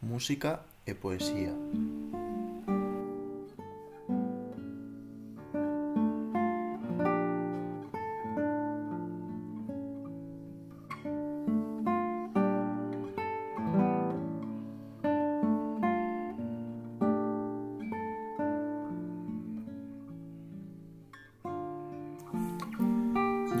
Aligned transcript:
música 0.00 0.62
e 0.86 0.94
poesía. 0.94 1.52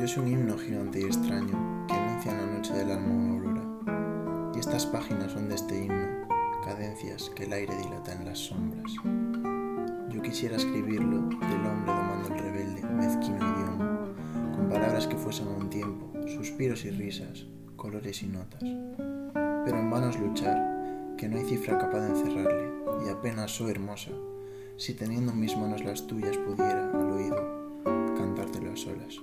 Yo 0.00 0.06
soy 0.06 0.22
un 0.22 0.28
himno 0.28 0.58
gigante 0.58 1.00
y 1.00 1.04
extraño 1.04 1.86
que 1.88 1.94
anuncia 1.94 2.32
la 2.32 2.46
noche 2.46 2.72
del 2.74 2.90
alma. 2.92 3.35
Y 4.56 4.60
estas 4.60 4.86
páginas 4.86 5.32
son 5.32 5.50
de 5.50 5.54
este 5.54 5.84
himno, 5.84 6.26
cadencias 6.64 7.28
que 7.36 7.44
el 7.44 7.52
aire 7.52 7.76
dilata 7.76 8.14
en 8.14 8.24
las 8.24 8.38
sombras. 8.38 8.90
Yo 10.08 10.22
quisiera 10.22 10.56
escribirlo 10.56 11.28
del 11.28 11.66
hombre 11.66 11.92
domando 11.92 12.28
el 12.34 12.38
rebelde, 12.38 12.82
mezquino 12.82 13.36
idioma, 13.36 14.14
con 14.56 14.70
palabras 14.70 15.06
que 15.06 15.16
fuesen 15.16 15.48
un 15.48 15.68
tiempo, 15.68 16.10
suspiros 16.26 16.86
y 16.86 16.90
risas, 16.90 17.44
colores 17.76 18.22
y 18.22 18.28
notas. 18.28 18.62
Pero 18.62 19.78
en 19.78 19.90
vano 19.90 20.08
es 20.08 20.18
luchar, 20.18 21.16
que 21.18 21.28
no 21.28 21.36
hay 21.36 21.44
cifra 21.44 21.76
capaz 21.76 22.00
de 22.00 22.18
encerrarle, 22.18 22.72
y 23.04 23.10
apenas 23.10 23.50
soy 23.50 23.72
hermosa, 23.72 24.12
si 24.78 24.94
teniendo 24.94 25.32
en 25.32 25.40
mis 25.40 25.54
manos 25.54 25.84
las 25.84 26.06
tuyas 26.06 26.38
pudiera, 26.38 26.90
al 26.92 27.10
oído, 27.10 27.84
cantártelo 28.16 28.72
a 28.72 28.76
solas. 28.76 29.20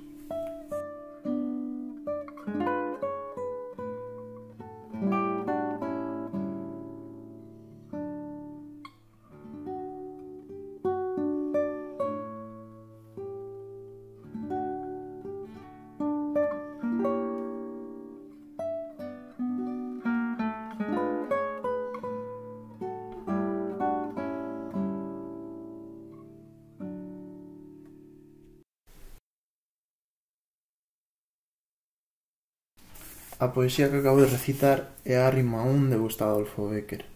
A 33.40 33.52
poesía 33.52 33.90
que 33.90 33.98
acabo 33.98 34.22
de 34.22 34.30
recitar 34.30 34.94
é 35.10 35.18
a 35.18 35.26
rima 35.34 35.66
1 35.66 35.90
de 35.90 35.98
Gustavo 35.98 36.38
Adolfo 36.38 36.70
Bécquer. 36.70 37.10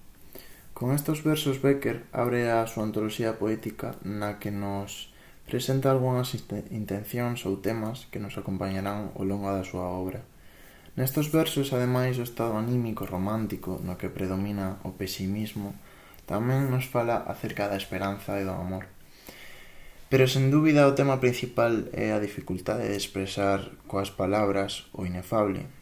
Con 0.73 0.89
estos 0.89 1.21
versos 1.21 1.61
Becker 1.61 2.09
abre 2.09 2.49
a 2.49 2.65
súa 2.65 2.89
antoloxía 2.89 3.37
poética 3.37 4.01
na 4.01 4.41
que 4.41 4.49
nos 4.49 5.13
presenta 5.45 5.93
algunhas 5.93 6.33
intencións 6.73 7.45
ou 7.45 7.61
temas 7.61 8.09
que 8.09 8.17
nos 8.17 8.33
acompañarán 8.33 9.13
ao 9.13 9.29
longo 9.29 9.45
da 9.53 9.61
súa 9.61 9.93
obra. 9.93 10.25
Nestos 10.97 11.29
versos, 11.29 11.69
ademais, 11.69 12.17
o 12.17 12.25
estado 12.25 12.57
anímico 12.57 13.05
romántico 13.05 13.77
no 13.85 14.02
que 14.02 14.09
predomina 14.09 14.81
o 14.81 14.97
pesimismo 14.97 15.77
tamén 16.25 16.73
nos 16.73 16.89
fala 16.89 17.29
acerca 17.29 17.69
da 17.69 17.77
esperanza 17.77 18.41
e 18.41 18.43
do 18.43 18.57
amor. 18.57 18.89
Pero, 20.09 20.25
sen 20.25 20.49
dúbida, 20.49 20.89
o 20.89 20.97
tema 20.97 21.21
principal 21.21 21.93
é 21.93 22.09
a 22.09 22.21
dificultade 22.21 22.89
de 22.89 22.97
expresar 22.97 23.69
coas 23.85 24.09
palabras 24.09 24.89
o 24.97 25.05
inefable, 25.05 25.77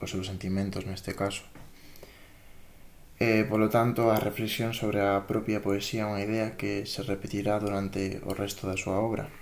os 0.00 0.10
seus 0.10 0.26
sentimentos 0.26 0.84
neste 0.84 1.14
caso. 1.14 1.44
E, 3.16 3.48
polo 3.48 3.72
tanto, 3.72 4.12
a 4.12 4.20
reflexión 4.20 4.76
sobre 4.76 5.00
a 5.00 5.24
propia 5.24 5.64
poesía 5.64 6.04
é 6.04 6.08
unha 6.08 6.20
idea 6.20 6.56
que 6.60 6.84
se 6.84 7.00
repetirá 7.00 7.56
durante 7.56 8.20
o 8.28 8.36
resto 8.36 8.68
da 8.68 8.76
súa 8.76 9.00
obra. 9.00 9.32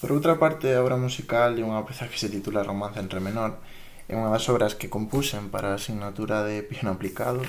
Por 0.00 0.10
outra 0.16 0.40
parte, 0.40 0.72
a 0.72 0.80
obra 0.80 0.96
musical 0.96 1.52
é 1.52 1.60
unha 1.60 1.84
peza 1.84 2.08
que 2.08 2.16
se 2.16 2.32
titula 2.32 2.64
Romance 2.64 2.96
en 2.96 3.12
re 3.12 3.20
menor, 3.20 3.60
é 4.08 4.16
unha 4.16 4.32
das 4.32 4.48
obras 4.48 4.72
que 4.72 4.88
compusen 4.88 5.52
para 5.52 5.76
a 5.76 5.78
asignatura 5.78 6.48
de 6.48 6.64
piano 6.64 6.96
aplicado, 6.96 7.44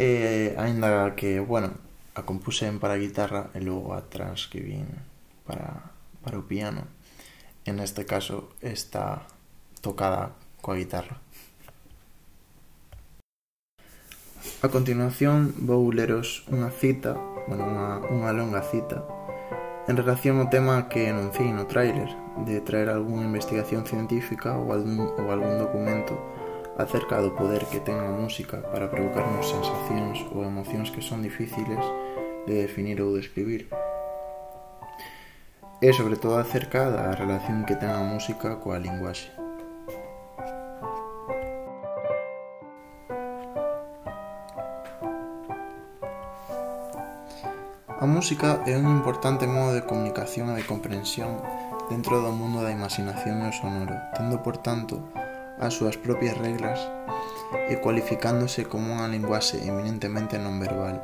e 0.00 0.56
aínda 0.56 1.12
que, 1.12 1.36
bueno, 1.44 1.76
a 2.16 2.24
compusen 2.24 2.80
para 2.80 2.96
a 2.96 3.02
guitarra 3.04 3.52
e 3.52 3.60
logo 3.60 3.92
a 3.92 4.08
transcribín 4.08 4.88
para, 5.44 5.92
para 6.24 6.40
o 6.40 6.48
piano. 6.48 6.88
En 7.68 7.84
este 7.84 8.08
caso 8.08 8.48
está 8.64 9.28
tocada 9.84 10.40
coa 10.60 10.76
guitarra. 10.76 11.16
A 14.60 14.68
continuación 14.68 15.56
vou 15.56 15.88
leros 15.92 16.44
unha 16.52 16.68
cita, 16.68 17.16
bueno, 17.48 17.64
unha, 17.64 17.88
unha 18.12 18.30
longa 18.36 18.60
cita, 18.60 19.02
en 19.88 19.96
relación 19.96 20.36
ao 20.38 20.52
tema 20.52 20.86
que 20.92 21.08
enunciei 21.08 21.50
no 21.50 21.64
tráiler, 21.64 22.12
de 22.44 22.60
traer 22.60 22.92
algunha 22.92 23.24
investigación 23.24 23.88
científica 23.88 24.54
ou 24.60 24.70
algún, 24.76 25.00
ou 25.00 25.26
algún 25.32 25.56
documento 25.56 26.14
acerca 26.76 27.20
do 27.24 27.32
poder 27.32 27.64
que 27.72 27.80
ten 27.80 27.96
a 28.00 28.12
música 28.12 28.60
para 28.68 28.92
provocarnos 28.92 29.48
sensacións 29.48 30.24
ou 30.32 30.44
emocións 30.44 30.92
que 30.92 31.04
son 31.04 31.24
difíciles 31.24 31.80
de 32.44 32.54
definir 32.64 33.00
ou 33.00 33.16
describir. 33.16 33.68
De 33.68 33.90
e 35.80 35.92
sobre 35.96 36.16
todo 36.16 36.36
acerca 36.36 36.92
da 36.92 37.16
relación 37.16 37.64
que 37.64 37.72
ten 37.72 37.88
a 37.88 38.04
música 38.04 38.60
coa 38.60 38.76
linguaxe. 38.76 39.32
música 48.20 48.60
é 48.66 48.76
un 48.76 48.84
importante 48.84 49.48
modo 49.48 49.72
de 49.72 49.88
comunicación 49.88 50.52
e 50.52 50.60
de 50.60 50.68
comprensión 50.68 51.40
dentro 51.88 52.20
do 52.20 52.28
mundo 52.36 52.60
da 52.60 52.68
imaginación 52.68 53.40
e 53.40 53.48
o 53.48 53.56
sonoro, 53.56 53.96
tendo, 54.12 54.44
por 54.44 54.60
tanto, 54.60 55.00
as 55.56 55.72
súas 55.72 55.96
propias 55.96 56.36
regras 56.36 56.76
e 57.72 57.80
cualificándose 57.80 58.68
como 58.68 58.92
unha 58.92 59.08
linguaxe 59.08 59.64
eminentemente 59.64 60.36
non 60.36 60.60
verbal. 60.60 61.00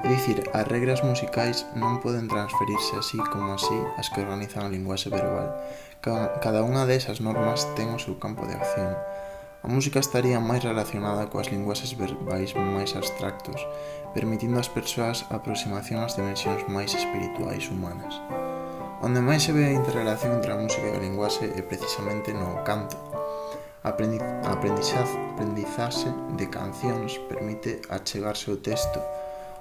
É 0.00 0.08
dicir, 0.08 0.48
as 0.56 0.64
regras 0.64 1.04
musicais 1.04 1.68
non 1.76 2.00
poden 2.00 2.24
transferirse 2.24 2.96
así 2.96 3.20
como 3.28 3.52
así 3.52 3.76
as 4.00 4.08
que 4.08 4.24
organizan 4.24 4.64
a 4.64 4.72
linguaxe 4.72 5.12
verbal. 5.12 5.52
Cada 6.40 6.64
unha 6.64 6.88
desas 6.88 7.20
normas 7.20 7.68
ten 7.76 7.92
o 7.92 8.00
seu 8.00 8.16
campo 8.16 8.48
de 8.48 8.56
acción 8.56 8.96
A 9.66 9.68
música 9.68 9.98
estaría 9.98 10.38
máis 10.38 10.62
relacionada 10.62 11.26
coas 11.26 11.50
linguaxes 11.50 11.98
verbais 11.98 12.54
máis 12.54 12.94
abstractos, 12.94 13.58
permitindo 14.14 14.62
ás 14.62 14.70
persoas 14.70 15.26
a 15.26 15.42
aproximación 15.42 16.06
ás 16.06 16.14
dimensións 16.14 16.62
máis 16.70 16.94
espirituais 16.94 17.66
humanas. 17.66 18.14
Onde 19.02 19.18
máis 19.18 19.42
se 19.42 19.50
ve 19.50 19.66
a 19.66 19.74
interrelación 19.74 20.38
entre 20.38 20.54
a 20.54 20.60
música 20.62 20.86
e 20.86 20.94
a 20.94 21.02
linguaxe 21.02 21.50
é 21.50 21.66
precisamente 21.66 22.30
no 22.30 22.62
canto. 22.62 22.94
A 23.82 23.90
aprendizaxe 23.90 26.10
de 26.38 26.46
cancións 26.46 27.18
permite 27.26 27.82
achegarse 27.90 28.54
ao 28.54 28.62
texto, 28.62 29.02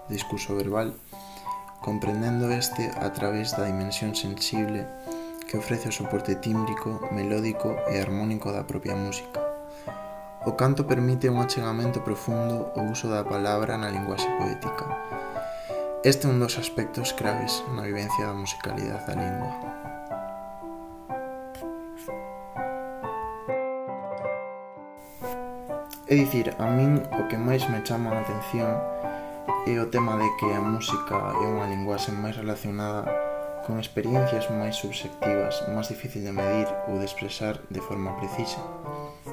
o 0.06 0.10
discurso 0.14 0.54
verbal, 0.54 0.94
comprendendo 1.82 2.54
este 2.54 2.94
a 2.94 3.10
través 3.10 3.58
da 3.58 3.66
dimensión 3.66 4.14
sensible 4.14 4.86
que 5.50 5.58
ofrece 5.58 5.90
o 5.90 5.98
soporte 5.98 6.38
tímbrico, 6.38 7.02
melódico 7.10 7.74
e 7.90 7.98
harmónico 7.98 8.54
da 8.54 8.70
propia 8.70 8.94
música. 8.94 9.45
O 10.46 10.56
canto 10.56 10.86
permite 10.86 11.28
un 11.28 11.42
achegamento 11.42 12.06
profundo 12.06 12.70
ao 12.78 12.86
uso 12.94 13.10
da 13.10 13.26
palabra 13.26 13.82
na 13.82 13.90
linguaxe 13.90 14.30
poética. 14.38 14.86
Este 16.06 16.28
é 16.28 16.30
un 16.30 16.38
dos 16.38 16.62
aspectos 16.62 17.18
claves 17.18 17.66
na 17.74 17.82
vivencia 17.82 18.30
da 18.30 18.38
musicalidade 18.38 19.10
da 19.10 19.18
lingua. 19.18 19.52
É 26.06 26.14
dicir, 26.14 26.54
a 26.62 26.70
min 26.70 27.02
o 27.02 27.26
que 27.26 27.42
máis 27.42 27.66
me 27.66 27.82
chama 27.82 28.14
a 28.14 28.22
atención 28.22 28.70
é 29.66 29.74
o 29.82 29.90
tema 29.90 30.14
de 30.22 30.30
que 30.38 30.46
a 30.54 30.62
música 30.62 31.18
é 31.42 31.46
unha 31.50 31.74
linguaxe 31.74 32.14
máis 32.14 32.38
relacionada 32.38 33.10
con 33.66 33.82
experiencias 33.82 34.46
máis 34.54 34.78
subjetivas, 34.78 35.58
máis 35.74 35.90
difícil 35.90 36.22
de 36.22 36.30
medir 36.30 36.70
ou 36.86 37.02
de 37.02 37.10
expresar 37.10 37.58
de 37.74 37.82
forma 37.82 38.14
precisa. 38.22 38.62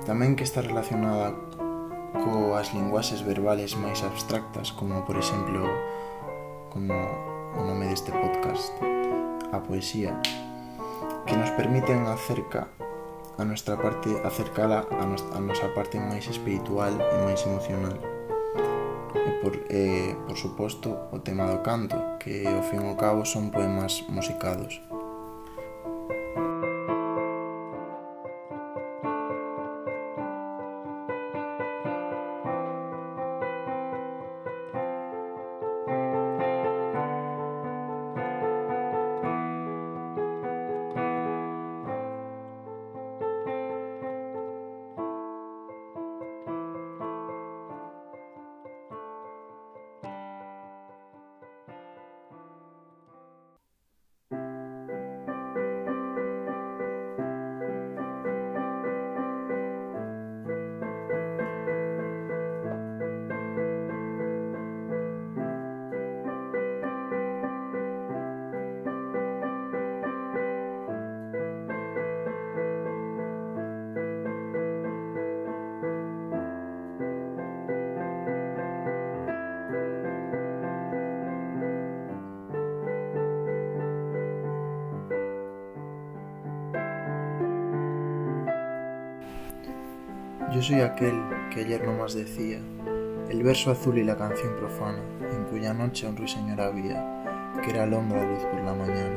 Tamén 0.03 0.35
que 0.35 0.43
está 0.43 0.67
relacionada 0.67 1.31
coas 2.27 2.75
linguaxes 2.75 3.23
verbales 3.23 3.79
máis 3.79 4.03
abstractas, 4.03 4.75
como 4.75 5.07
por 5.07 5.15
exemplo 5.15 5.63
como 6.75 6.91
o 7.55 7.63
nome 7.63 7.87
deste 7.87 8.11
podcast, 8.11 8.75
a 9.55 9.63
poesía, 9.63 10.19
que 11.23 11.39
nos 11.39 11.55
permiten 11.55 12.03
acerca 12.11 12.67
a 13.39 13.45
nuestra 13.47 13.79
parte, 13.79 14.11
acercala 14.27 14.91
a, 14.91 15.07
nos, 15.07 15.23
a 15.31 15.39
nosa 15.39 15.71
parte 15.71 16.03
máis 16.03 16.27
espiritual 16.27 16.99
e 16.99 17.17
máis 17.23 17.47
emocional. 17.47 17.95
E 19.15 19.31
por, 19.39 19.55
eh, 19.71 20.19
por 20.27 20.35
suposto, 20.35 20.99
o 21.15 21.23
tema 21.23 21.47
do 21.47 21.63
canto, 21.63 22.19
que 22.19 22.43
ao 22.43 22.67
fin 22.67 22.83
e 22.83 22.91
ao 22.91 22.99
cabo 22.99 23.23
son 23.23 23.55
poemas 23.55 24.03
musicados. 24.11 24.83
Yo 90.55 90.61
soy 90.61 90.81
aquel 90.81 91.15
que 91.51 91.61
ayer 91.61 91.83
no 91.83 91.95
más 91.95 92.15
decía, 92.15 92.59
el 93.31 93.43
verso 93.43 93.71
azul 93.71 93.97
y 93.97 94.05
la 94.05 94.19
canción 94.19 94.55
profana, 94.57 94.99
en 95.35 95.45
cuya 95.45 95.73
noche 95.73 96.07
un 96.07 96.15
ruiseñor 96.15 96.61
había, 96.61 97.55
que 97.63 97.71
era 97.71 97.85
alondra 97.85 98.23
luz 98.23 98.45
por 98.45 98.61
la 98.61 98.75
mañana. 98.75 99.17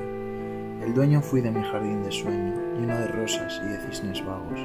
El 0.82 0.94
dueño 0.94 1.22
fui 1.22 1.42
de 1.42 1.52
mi 1.52 1.62
jardín 1.62 2.04
de 2.04 2.12
sueño, 2.14 2.54
lleno 2.80 2.98
de 2.98 3.08
rosas 3.08 3.62
y 3.66 3.68
de 3.68 3.78
cisnes 3.80 4.26
vagos. 4.26 4.62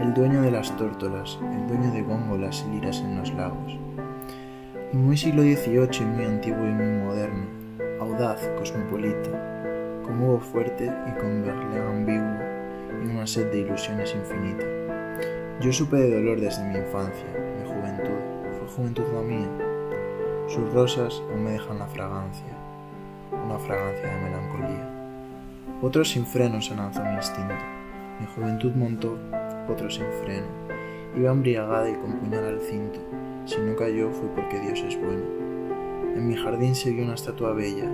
El 0.00 0.14
dueño 0.14 0.40
de 0.40 0.52
las 0.52 0.74
tórtolas, 0.78 1.38
el 1.42 1.66
dueño 1.66 1.92
de 1.92 2.00
góngolas 2.00 2.64
y 2.66 2.76
liras 2.76 3.00
en 3.00 3.18
los 3.18 3.30
lagos. 3.34 3.78
Y 4.90 4.96
muy 4.96 5.18
siglo 5.18 5.42
XVIII 5.42 6.06
muy 6.06 6.24
antiguo 6.24 6.66
y 6.66 6.72
muy 6.72 7.04
moderno, 7.04 7.44
audaz, 8.00 8.40
cosmopolita, 8.56 10.00
con 10.02 10.22
hubo 10.22 10.40
fuerte 10.40 10.84
y 10.84 11.20
con 11.20 11.42
verle 11.42 11.78
ambiguo 11.90 13.04
y 13.04 13.10
una 13.10 13.26
sed 13.26 13.50
de 13.52 13.58
ilusiones 13.58 14.14
infinita. 14.14 14.83
Yo 15.60 15.72
supe 15.72 15.96
de 15.96 16.16
dolor 16.16 16.40
desde 16.40 16.64
mi 16.64 16.76
infancia, 16.76 17.26
mi 17.56 17.68
juventud, 17.68 18.18
fue 18.58 18.68
juventud 18.76 19.04
la 19.14 19.22
mía. 19.22 19.48
Sus 20.48 20.72
rosas 20.72 21.22
aún 21.30 21.44
me 21.44 21.52
dejan 21.52 21.78
la 21.78 21.86
fragancia, 21.86 22.52
una 23.30 23.58
fragancia 23.60 24.08
de 24.08 24.20
melancolía. 24.20 24.90
Otro 25.80 26.04
sin 26.04 26.26
freno 26.26 26.60
se 26.60 26.74
lanzó 26.74 27.04
mi 27.04 27.14
instinto, 27.14 27.54
mi 28.20 28.26
juventud 28.34 28.72
montó, 28.74 29.16
otro 29.68 29.88
sin 29.88 30.06
freno. 30.24 30.46
Iba 31.16 31.30
embriagada 31.30 31.88
y 31.88 31.94
con 31.94 32.18
puñal 32.18 32.44
al 32.44 32.60
cinto, 32.60 32.98
si 33.46 33.60
no 33.60 33.76
cayó 33.76 34.10
fue 34.10 34.28
porque 34.34 34.58
Dios 34.58 34.80
es 34.80 34.98
bueno. 34.98 35.22
En 36.16 36.26
mi 36.26 36.36
jardín 36.36 36.74
se 36.74 36.90
vio 36.90 37.04
una 37.04 37.14
estatua 37.14 37.52
bella, 37.52 37.88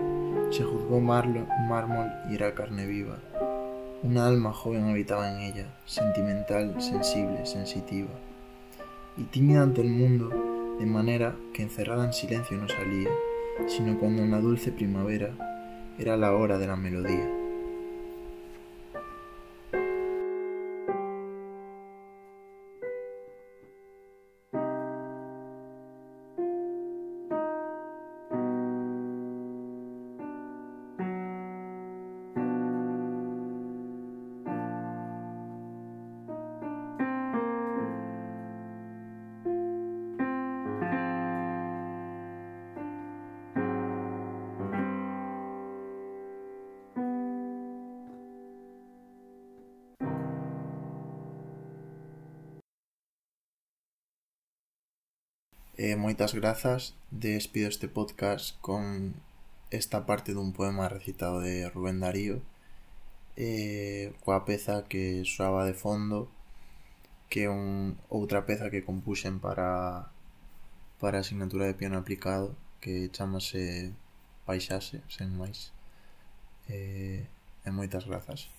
se 0.49 0.65
juzgó 0.65 0.99
mármol 0.99 2.11
y 2.31 2.35
era 2.35 2.55
carne 2.55 2.87
viva. 2.87 3.19
Una 4.03 4.27
alma 4.27 4.51
joven 4.55 4.89
habitaba 4.89 5.31
en 5.31 5.41
ella, 5.41 5.67
sentimental, 5.85 6.81
sensible, 6.81 7.45
sensitiva, 7.45 8.09
y 9.19 9.25
tímida 9.25 9.61
ante 9.61 9.83
el 9.83 9.91
mundo, 9.91 10.31
de 10.79 10.87
manera 10.87 11.37
que 11.53 11.63
encerrada 11.63 12.07
en 12.07 12.15
silencio 12.15 12.57
no 12.57 12.67
salía, 12.67 13.11
sino 13.67 13.99
cuando 13.99 14.23
en 14.23 14.31
la 14.31 14.41
dulce 14.41 14.73
primavera 14.73 15.35
era 15.99 16.17
la 16.17 16.33
hora 16.33 16.57
de 16.57 16.67
la 16.67 16.77
melodía. 16.77 17.40
Eh, 55.83 55.97
moitas 55.97 56.35
grazas. 56.35 56.93
Despido 57.11 57.67
este 57.67 57.89
podcast 57.89 58.55
con 58.61 59.15
esta 59.71 60.05
parte 60.05 60.37
dun 60.37 60.53
poema 60.53 60.93
recitado 60.93 61.41
de 61.41 61.73
Rubén 61.73 62.05
Darío 62.05 62.45
eh, 63.41 64.13
coa 64.21 64.45
peza 64.45 64.85
que 64.93 65.25
soaba 65.25 65.65
de 65.65 65.73
fondo 65.73 66.29
que 67.33 67.41
é 67.45 67.49
un, 67.49 67.97
outra 68.13 68.45
peza 68.45 68.69
que 68.69 68.85
compuxen 68.85 69.41
para 69.41 70.13
para 71.01 71.17
a 71.17 71.25
asignatura 71.25 71.65
de 71.65 71.79
piano 71.81 71.97
aplicado 71.97 72.53
que 72.85 73.09
chamase 73.17 73.97
Paisaxe, 74.45 75.01
sen 75.09 75.33
máis. 75.33 75.73
Eh, 76.69 77.25
e 77.65 77.71
moitas 77.73 78.05
grazas. 78.05 78.53